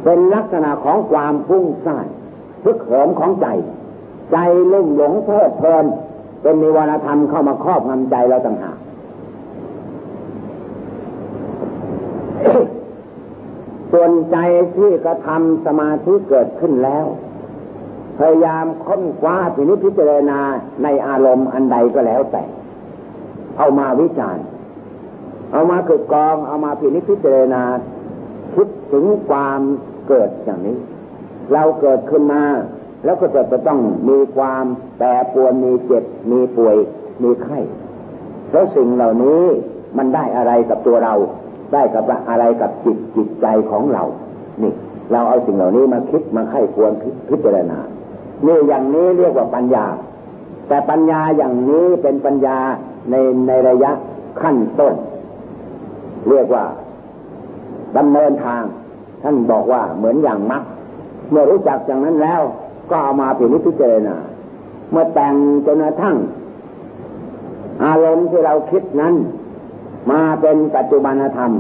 [0.05, 2.07] เป็นลักษณะของความพุ่งซ่าน
[2.65, 3.47] พึกเหิมของใจ
[4.33, 4.37] ใจ
[4.73, 5.87] ลุ่มหลงเพลิดเพลิน
[6.43, 8.79] เป็นนิวรณธรรมเข้ามาครอบงำใจเราต่างหาก
[13.93, 14.37] ส่วนใจ
[14.77, 17.07] ที่กระทำสมาธิเกิดขึ้นแล้ว
[18.19, 20.41] พยายามค้นคว้าพินิจพิจารณา
[20.83, 22.45] ในอารมณ์อันใดก็แล้วแต่
[23.59, 24.45] เอามาวิจารณ์
[25.53, 27.63] เอามาคือกอง เอามาพินิจพิจารณา
[28.55, 29.61] คิดถึงความ
[30.09, 30.79] เกิดอย่างนี้
[31.53, 32.43] เราเกิดขึ้นมา
[33.05, 34.65] แล้วก็จะจะต้องมีความ
[34.99, 36.77] แปรปวนมีเจ็บมีป่วย
[37.23, 37.59] มีไข้
[38.53, 39.43] แล้วสิ่งเหล่านี้
[39.99, 41.15] มันได้อะไรกับตัวเรา
[41.73, 44.05] ได้กับอะไรกับจิตจิตใจของเรา
[44.63, 44.73] นี่
[45.13, 46.93] เราเอาสิ่งเหล่านี้มาคิดมาไข้ควร
[47.29, 47.79] พิจารณา
[48.47, 49.87] นี่อย่างนี้เรียกว่าปัญญา
[50.69, 52.59] แต่ปัญญาอย่างนี้เป็นปัญญา
[53.11, 53.15] ใน
[53.49, 53.91] ในระยะ
[54.41, 54.95] ขั้นต้น
[56.29, 56.65] เรียกว่า
[57.97, 58.63] ดำเนินทาง
[59.23, 60.63] ท่านบอกว่าเหมือนอย่างมัก
[61.31, 62.43] เมื่อรู้จักอย่างนั้นแล้ว
[62.91, 64.17] ก็เอามาพิจิจารณา
[64.91, 65.35] เมื่อแต่ง
[65.67, 66.17] จนกระทั่ง
[67.85, 69.15] อารมณ์ที่เราคิดนั้น
[70.11, 71.53] มาเป็นปัจจุบันธรรม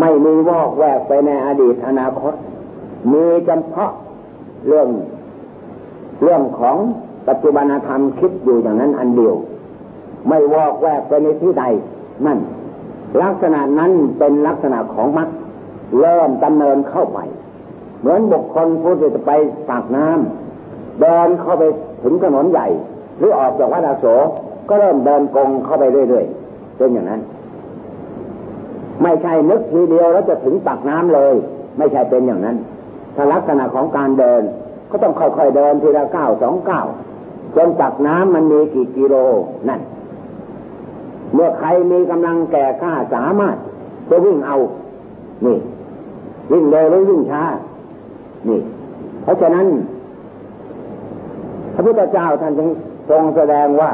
[0.00, 2.34] ไม่มีวอกแวกไปในอดีตอนาคต
[3.12, 3.90] มีเฉพาะ
[4.68, 4.88] เรื่อง
[6.22, 6.76] เรื่องของ
[7.28, 9.36] ปัจจุบันธรรมคิดอยู่อย่างนั้นอันเดียว
[10.28, 11.64] ไม่วอกแวกไปในที่ใด
[12.26, 12.38] นั่น
[13.22, 15.28] ลักษณะนั้นเป็นลักษณะของมรรค
[16.00, 17.18] เริ่มดำเนินเข้าไป
[18.00, 19.32] เหมือนบุคคลผู้จะไป
[19.70, 21.64] ปากน้ำเดินเข้าไป
[22.02, 22.66] ถึงถนนใหญ่
[23.18, 24.06] หรือออกจากวัดอาโศ
[24.68, 27.20] ก็เริ่มเดินกงเข้าไปเรื่อยๆเป็นอย่างนั้น
[29.02, 31.34] ไม่ใช่นึกทีเดียวแล้วจะถึงปากน้ำเลย
[31.78, 32.56] ไม่ใช่เป็นอย่างนั้น
[33.16, 34.42] ถ้าลักษณะของการเดิน
[34.90, 36.86] ก็ต้องค่อยๆเดินทีละก้าวสองก้าว
[37.56, 39.14] จนปากน้ำมันมีกี่กิโล
[39.68, 39.80] นั่น
[41.36, 43.56] เมื่อใครมีกำลังแก่กล้าสามารถ
[44.10, 44.56] จะวิ่งเอา
[45.46, 45.58] นี่
[46.52, 47.44] วิ่งเร็วหรือวิ่งช้า
[48.48, 48.60] นี่
[49.22, 49.66] เพราะฉะนั้น
[51.74, 52.68] พระพุทธเจ้าท่านจึง
[53.10, 53.92] ทรงแสดงว่า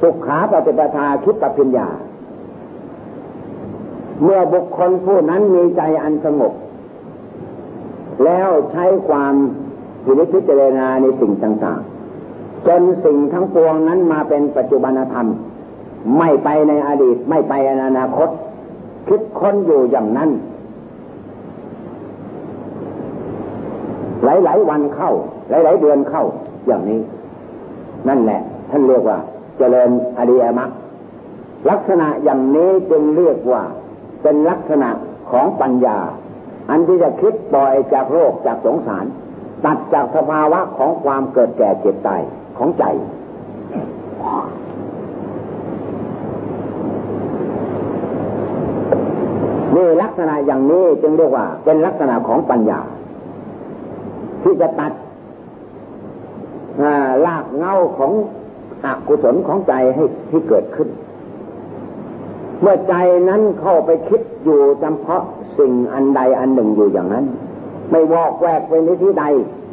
[0.00, 1.88] สุขาปฏิปทาคิดปัญญา
[4.22, 6.52] เมื่อบุคคลผู้นั้นมีใจอันสงบ
[8.24, 9.34] แล้วใช้ความ
[10.04, 15.26] พินิจพิจารณาในสิ่งต่างๆ จนสิ่งทั้งปวงนั้นมาเป็นปัจจุบันธรรม
[16.18, 18.28] ไม่ไปในอดีตไม่ไปในอนาคต
[19.08, 20.30] คิดค้นอยู่อย่างนั้น
[24.24, 25.12] หลายๆวันเข้า
[25.50, 26.24] หลายๆเดือนเข้า
[26.66, 27.00] อย่างนี้
[28.08, 28.40] นั่นแหละ
[28.70, 29.18] ท่านเรียกว่า
[29.58, 30.70] เจริญอริยมรรค
[31.70, 33.62] ลักษณะอย่างนี้จึงเรียกว่า
[34.22, 34.90] เป็นลักษณะ
[35.30, 35.98] ของปัญญา
[36.70, 39.04] อันที่จะคิดปล่อยจากโลกจากสงสาร
[39.64, 42.22] ตัดจากสภาวะของความเกิดแก่เจ็บตาย
[42.58, 42.84] ของใจ
[49.76, 52.80] นี่ลักษณะอย่างนี้จึงเรียกว่า เป็นลักษณะของปัญญา
[54.42, 54.92] ที่จะตัด
[57.26, 58.12] ลากเงาของ
[58.84, 60.88] อกุศลของใจให้ที่เกิดขึ้น
[62.60, 62.94] เมื่อใจ
[63.28, 65.22] นั้นเข้าไปคิดอยู่เฉพาะ
[65.58, 67.24] สิ่งอันใดอันหนึ่งอยู่อย่างนั้น
[67.90, 69.24] ไม่วอกแวกไปในที่ใด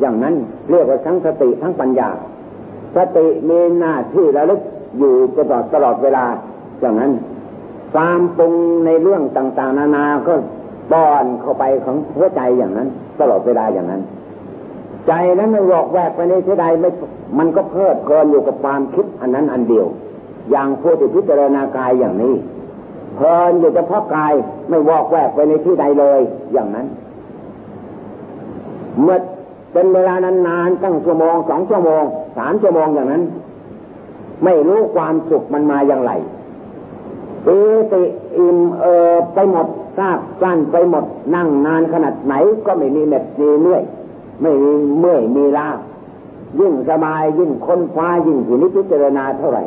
[0.02, 0.36] อย่างนั้น
[0.70, 2.10] เรียกว่าทั้งสติทั้งปัญญา
[2.96, 4.62] สติมีหน้าที่ระลึก
[5.00, 6.26] อยู่ตลอดตลอดเวลา
[6.82, 7.12] อย่างนั้น
[7.94, 8.54] ความปรุง
[8.86, 10.34] ในเรื่องต่างๆ นานาก็
[10.92, 12.88] ป้อนเข้าไปของหัวใจอย่างนั้น
[13.20, 14.02] ตลอดเวลาอย่างนั้น
[15.08, 16.90] ใจนั้นไม่วอกแวกไปในที่ใดไม่
[17.40, 19.88] มันก็เพลิดเพลินอยู่กับความคิดอันนั้นอันเดียว
[20.52, 22.36] อย่างผู้ที่พิจารณากายอย่างนี้
[23.16, 24.34] เพลินอยู่เฉพาะกาย
[24.70, 26.22] ไม่วอกแวกไปในที่ใดเลย
[26.54, 26.88] อย่างนั้น
[29.02, 29.18] เมื่อ
[29.74, 30.16] เป็นเวลา
[30.48, 32.04] นานๆตั้งชั่วโมงสองชั่วโมง
[32.38, 33.24] สามชั่วโมงอย่างนั้น
[34.44, 36.12] ไม่รู้ความสุขมันมาอย่างไร
[37.46, 37.58] ปี
[37.92, 38.04] ติ
[38.38, 42.34] อิ่มเออไปหมดทราบสั้นไปหมด นั่งนานขนาดไหน
[42.66, 43.84] ก็ไม่มีเม็ดมีเมื่อย
[44.42, 45.70] ไม่มีเมื่อยมีลา
[46.60, 49.64] ยิ่งสบายยิ่งค้นคว้ายิ่งพินิพิจารณาเท่าไหร่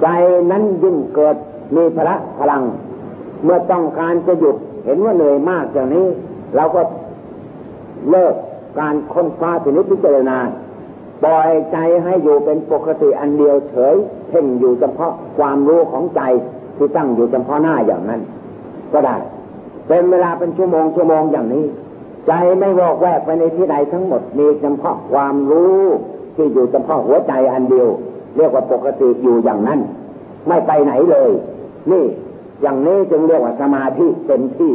[0.00, 0.06] ใจ
[0.50, 1.36] นั้นยิ่งเกิด
[1.76, 2.62] มีพละพลัง
[3.44, 6.06] เมื่อต้องการจะหยุดเห็นว่าเหนื่อยมากอย่างนี้
[6.56, 6.80] เราก็
[8.10, 8.34] เลิก
[8.78, 10.38] การค้นคว้าพินิพิจารณา
[11.24, 13.94] ปล่อยใจให้อยู่เป็นปกติอันเดียวเฉย
[14.28, 16.22] เพ่งอยู่เฉพาะความรู้ของใจ
[16.80, 18.20] ที่ตั้งอยู่เฉพาะหน้าอย่างนั้น
[18.92, 19.16] ก็ได้
[19.88, 21.64] เป็นเวลาเป็นชั่วโมงชั่วโมงอย่างนี้
[22.26, 25.80] ใจไม่วอกแวกไปในที่ใดทั้งหมดมีเฉพาะความรู้
[26.36, 27.88] ที่อยู่เฉพาะหัวใจอันเดียว
[28.36, 29.80] เรียกว่าปกติอยู่อย่างนั้น
[30.48, 31.30] ไม่ไปไหนเลย
[31.90, 32.04] นี่
[32.62, 34.72] อย่างนี้จึงเรียกว่าสมาธิเต็มที่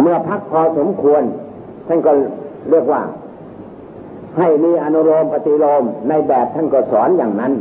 [0.00, 1.22] เมื่อพักพอสมควร
[1.88, 2.10] ท่านก็
[2.70, 3.02] เรียกว่า
[4.38, 7.52] ให้มีอนุโลมปฏิโลมในแบบท่านก็สอนอย่างนั้น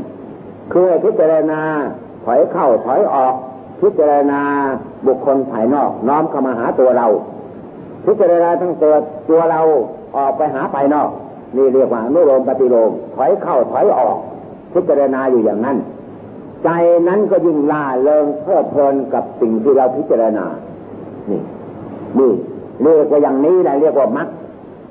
[0.73, 1.61] คือพิจารณา
[2.25, 3.35] ถอยเข้าถอยออก
[3.81, 4.41] พิจารณา
[5.07, 7.07] บุคคลภายนอก น้อมเข้ามาหาตัวเรา
[8.05, 8.93] พิจารณาทั้งตัว
[9.29, 9.61] ตัวเรา
[10.17, 11.09] ออกไปหาภายนอก
[11.57, 14.17] นี่เรียกว่าอนุโลมปฏิโลมถอยเข้าถอยออก
[14.73, 15.77] พิจารณาอยู่อย่างนั้น
[16.63, 16.69] ใจ
[17.07, 20.45] นั้นก็ยิ่งล่าเริงเพลิดเพลินกับสิ่งที่เราพิจารณา
[21.29, 21.41] นี่
[22.19, 22.31] นี่
[22.83, 24.27] เรียกว่าอย่างนี้แหละเรียกว่ามัก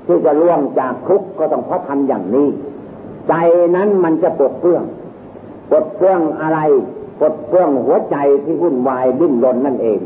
[0.05, 2.47] ที่จะล่วงจากทุกข์ก็ต้องเพราะทำอย่างนี้
[3.29, 3.33] ใจ
[3.75, 4.83] นั้นมันจะปลดเปลื้อง
[5.69, 6.59] ปลดเปลื้องอะไร
[7.19, 9.99] ปลดเปลื้องหัวใจที่วุ่นวายดิ้นรนนั่นเอง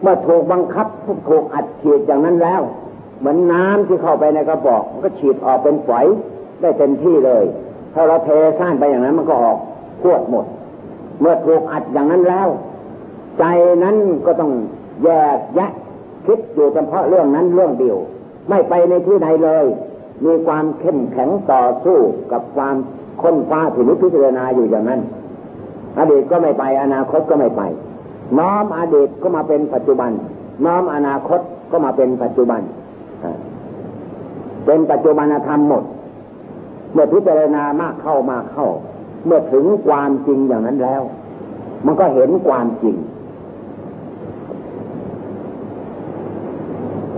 [0.00, 0.86] เมื่อถูกบังคับ
[1.28, 2.62] ถูกอัดฉีดอย่างนั้นแล้ว
[3.18, 6.06] เหมือนน้ำที่เข้าไปในกระบอกก็ฉีดออกเป็นฝอย
[6.60, 7.44] ได้เต็มที่เลย
[7.94, 9.58] ถ้าเราเทซ่านไปอย่างนั้นมันก็ออก
[10.02, 10.46] พวดหมด
[11.20, 12.48] เมื่อถูกอัดอย่างนั้นแล้ว
[13.38, 13.44] ใจ
[13.84, 14.52] นั้นก็ต้อง
[15.04, 15.72] แยกแยะ
[16.26, 17.98] คิดอยู่เฉพาะเรื่องนั้นเรื่องเดียว
[18.48, 19.64] ไม่ไปในที่ใดเลย
[20.24, 21.98] มีความเข้มแข็งต่อสู้
[22.32, 22.76] กับความ
[23.22, 25.00] ค้นฟ้าผินิพิจารณาอยู่อย่างนั้น
[25.98, 27.62] อดีตก็ไม่ไป อนาคตก็ไม่ไป
[28.38, 30.10] น้อมอดีตก็มาเป็นปัจจุบัน
[30.66, 32.60] น้อมอนาคตก็มาเป็นปัจจุบัน
[34.66, 35.84] เป็นปัจจุบันธรรมหมด
[36.92, 38.68] เมื่อพิจารณามากเข้ามากเข้า
[39.26, 41.02] เมื่อถึงความจริงอย่างนั้นแล้ว
[41.86, 42.96] มันก็เห็นความจริง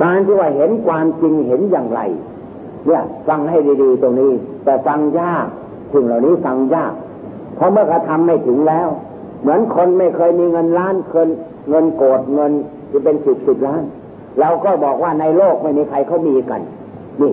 [0.03, 2.01] การที่ว่าเห็นความจริงเห็นอย่างไร
[2.87, 4.33] เนี่ยฟังให้ดีๆตรงนี้
[4.65, 5.47] แต่ฟังยาก
[5.93, 6.93] สิ่งเหล่านี้ฟังยาก
[7.57, 8.89] เพราะเมื่อกระทำไม่ถึงแล้ว
[9.41, 11.29] เหมือนคนไม่เคยมีเงินล้านเคย
[11.71, 12.53] เงินโกดเงิน
[12.91, 13.83] ที่เป็นสิบสิบล้าน
[14.41, 16.61] เราก็บอกว่าในโลกไม่มีใครเขามีกัน
[17.21, 17.33] นี่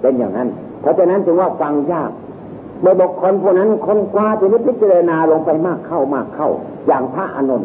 [0.00, 0.48] เป็นอย่างนั้น
[0.80, 2.10] เพราะฉะนั้นจึงว่าฟังยาก
[2.80, 6.48] เมื่อบุคคลผู้นั้นคนคว้าไปนิพิจารณาลงไปมากเข้ามากเข้า
[6.86, 7.62] อย่างพระอนุน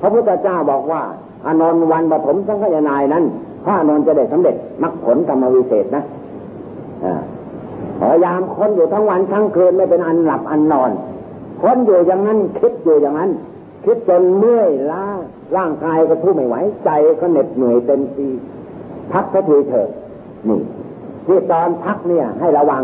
[0.00, 1.02] พระพุทธเจ้าบอกว่า
[1.46, 3.24] อานนท์วันปฐมสังฆยานายนั้น
[3.64, 6.04] พระนนจะได้สำเร็จมรรคผลกรรมวิเศษนะ
[8.00, 10.90] พยายามค้นอยู่ทั้งวันทั้งคืนไม่เป็นอันหลับอันนอน
[11.62, 13.30] ค้นอยู่อย่างนั้นคิดอยู่อย่างนั้น
[13.84, 15.04] คิดจนเมื่อยล้า
[15.56, 18.28] ร่างกายก็ทุไม่ไหวใจก็เหน็ดเหนื่อยเต็มที
[19.12, 19.88] พักสักทีเถอะ
[20.48, 20.60] นี่
[21.26, 22.82] ที่ตอนพักเนี่ย ให้ระวัง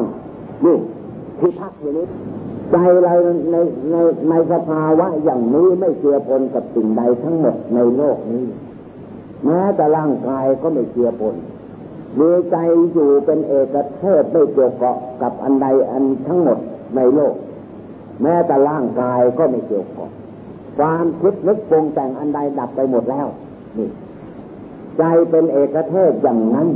[0.64, 0.76] นี่
[1.38, 2.06] ที่พักอยู่นี้
[2.72, 3.12] ใจเรา
[3.50, 3.56] ใน
[3.90, 3.96] ใน
[4.28, 8.44] ในสภาวะอย่างนี้ไม่เกี่ยวปนกับสิ่งใดทั้งหมดในโลกนี้
[9.46, 11.36] แม้แต่ร่างกายก็ไม่เกี่ยวปน
[12.18, 12.56] มีใจ
[12.92, 16.58] อยู่เป็นเอกเทศไม่เกี่ยวเกาะกับอันใดอันทั้งหมด
[16.96, 17.34] ในโลก
[18.22, 20.10] แม้แต่ร่างกายก็ไม่เกี่ยวเกาะ
[20.78, 23.26] ความคิดนึกปรุงแต่งอันใดดับไปหมดแล้ว
[23.78, 23.88] นี่
[24.98, 26.68] ใจเป็นเอกเทศอย่างนั้น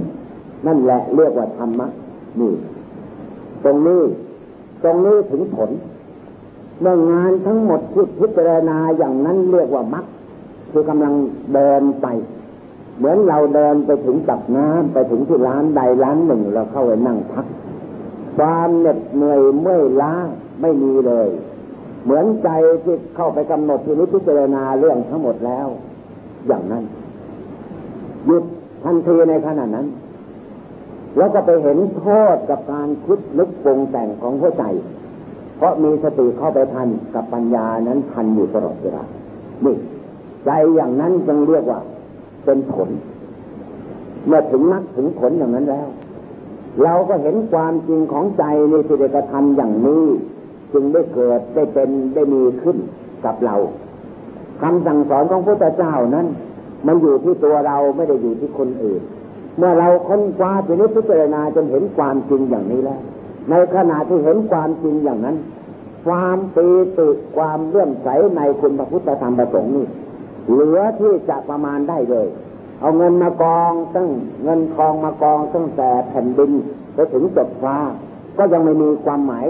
[0.67, 1.89] นั่นแหละเรียกว่าธรรมะ
[2.41, 2.53] นี่
[3.65, 4.03] ตรงนี้
[4.83, 5.71] ตรงนี้ถึงผล
[6.81, 10.05] เมื่องานทั้งหมดที่พิจารณาอย่างนั้นเรียกว่ามัก
[10.73, 11.15] คือกำลัง
[11.55, 12.07] เดินไป
[12.99, 17.47] เหมือนเราเดินไปถึงจับน้ำไปถึงที่ร้านใดร้านหนึ่งเราเข้าไปนั่งพัก
[18.37, 20.15] ความเหน็ดเหนื่อยเมื่อยล้า
[20.61, 21.29] ไม่มีเลย
[22.05, 22.49] เหมือนใจ
[22.85, 25.67] ที่เข้าไปกำหนดที่นิพพิจารณาเรื่องทั้งหมดแล้ว
[26.47, 26.85] อย่างนั้น
[28.27, 28.45] หยุด
[28.85, 29.87] ทันทีในขณะนั้น
[31.17, 34.65] แล้วก็ไปเห็นโทษกับการคิดนึกปรุงแต่งของหัวใจ
[35.57, 39.05] เพราะมีสติเข้าไปทันกับปัญญานั้นทันอยู่ตลอดเวลา
[39.65, 39.77] นี่
[40.45, 41.81] ใจอย่างนั้นจึงเรียกว่า
[42.45, 42.89] เป็นผล
[44.27, 45.89] เมื่อถึงนักถึงผลอย่างนั้นแล้ว
[46.83, 50.05] เราก็เห็นความจริงของใจในสิริกธรรมอย่างนี้
[50.73, 52.77] จึงได้เกิดได้เป็นได้มีขึ้น
[53.25, 53.57] กับเรา
[54.63, 56.27] คำสั่งสอนของพระเจ้านั้น
[56.87, 59.03] มันอยู่ที่ตัวเราไม่ได้อยู่ที่คนอื่น
[59.59, 63.01] เมื่อเราค้นคว้าไปนิพพิจารณาจนเห็นความจริงอย่างนี้แล้ว
[63.51, 65.37] ในขณะที่เห็นความจริงอย่างนั้น
[66.07, 69.87] ความปีติความเลื่อมใสในคุณพระพุทธธรรมประสงค์นี่
[70.51, 72.29] เหลือที่จะประมาณได้เลย
[72.81, 74.09] เอาเงินมากองตั้ง
[74.45, 76.53] เงินทองมากองตั้งแต่แผ่นดิน
[76.95, 77.77] ไปถึงจดฟ้า
[78.39, 79.47] ก็ยังไม่มีความหมาย